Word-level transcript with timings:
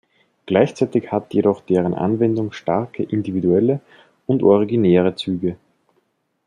Gleichzeitig 0.47 1.11
hat 1.11 1.31
jedoch 1.31 1.61
deren 1.61 1.93
Anwendung 1.93 2.53
starke 2.53 3.03
individuelle 3.03 3.81
und 4.25 4.41
originäre 4.41 5.13
Züge. 5.15 5.57